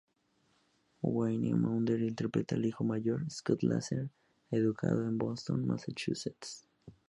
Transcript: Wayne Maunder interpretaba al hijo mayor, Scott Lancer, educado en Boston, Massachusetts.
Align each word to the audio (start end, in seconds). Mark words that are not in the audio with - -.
Wayne 1.03 1.53
Maunder 1.55 2.01
interpretaba 2.01 2.57
al 2.57 2.65
hijo 2.65 2.83
mayor, 2.83 3.29
Scott 3.29 3.61
Lancer, 3.61 4.09
educado 4.49 5.03
en 5.07 5.19
Boston, 5.19 5.67
Massachusetts. 5.67 6.65